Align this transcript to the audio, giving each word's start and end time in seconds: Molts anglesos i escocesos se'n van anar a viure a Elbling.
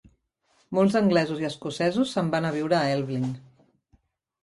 Molts 0.77 0.97
anglesos 1.01 1.45
i 1.45 1.47
escocesos 1.51 2.17
se'n 2.17 2.35
van 2.35 2.43
anar 2.47 2.53
a 2.55 2.59
viure 2.59 2.81
a 2.81 2.83
Elbling. 2.99 3.33